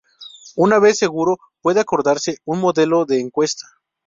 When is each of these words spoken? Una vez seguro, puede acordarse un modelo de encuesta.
Una 0.55 0.79
vez 0.79 0.97
seguro, 0.97 1.37
puede 1.61 1.79
acordarse 1.79 2.39
un 2.45 2.59
modelo 2.59 3.05
de 3.05 3.19
encuesta. 3.19 3.67